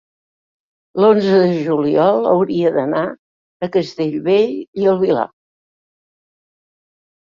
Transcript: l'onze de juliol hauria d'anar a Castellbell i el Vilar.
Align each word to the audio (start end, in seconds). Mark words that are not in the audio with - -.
l'onze 1.03 1.35
de 1.43 1.59
juliol 1.67 2.25
hauria 2.33 2.73
d'anar 2.79 3.05
a 3.69 3.73
Castellbell 3.79 4.53
i 4.85 4.93
el 4.97 5.01
Vilar. 5.07 5.31